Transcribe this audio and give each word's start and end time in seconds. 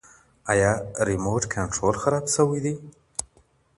ایا 0.51 0.71
ریموټ 1.07 1.43
کنټرول 1.53 1.95
خراب 2.03 2.25
شوی 2.35 2.59
دی؟ 2.65 2.73